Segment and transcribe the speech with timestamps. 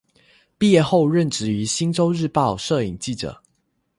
[0.57, 3.39] 毕业后任职于星洲日报摄影记者。